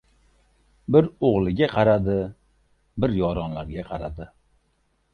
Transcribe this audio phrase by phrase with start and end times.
[0.95, 2.17] Bir o‘g‘liga qaradi,
[3.05, 4.31] bir yoronlarga qaradi.